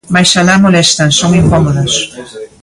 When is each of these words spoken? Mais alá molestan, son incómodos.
Mais 0.13 0.29
alá 0.39 0.55
molestan, 0.65 1.09
son 1.19 1.31
incómodos. 1.41 1.93